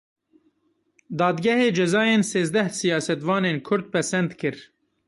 [1.17, 4.57] Dadgehê cezayên sêzdeh siyasetvanên kurd pesend kir.